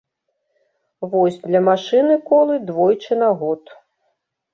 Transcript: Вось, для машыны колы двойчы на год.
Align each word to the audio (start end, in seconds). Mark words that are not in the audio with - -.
Вось, 1.11 1.37
для 1.49 1.61
машыны 1.67 2.15
колы 2.31 2.55
двойчы 2.71 3.13
на 3.25 3.29
год. 3.43 3.63